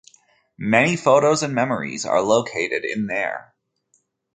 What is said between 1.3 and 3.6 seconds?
and memories are located in there.